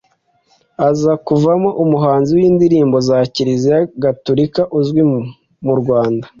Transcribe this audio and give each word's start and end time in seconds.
aza 0.89 1.13
kuvamo 1.27 1.69
umuhanzi 1.83 2.31
w’indirimbo 2.37 2.97
za 3.07 3.17
Kiriziya 3.33 3.77
Gaturika 4.03 4.61
uzwi 4.79 5.01
mu 5.65 5.73
Rwanda 5.81 6.25